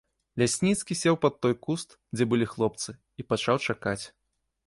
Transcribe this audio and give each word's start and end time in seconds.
Лясніцкі 0.41 0.95
сеў 1.01 1.17
пад 1.25 1.33
той 1.45 1.53
куст, 1.65 1.89
дзе 2.17 2.23
былі 2.33 2.45
хлопцы, 2.53 2.95
і 2.95 3.21
пачаў 3.35 3.61
чакаць. 3.67 4.01